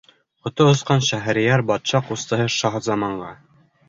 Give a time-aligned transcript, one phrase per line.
[0.45, 3.29] Ҡото осҡан Шәһрейәр батша ҡустыһы Шаһзаманға: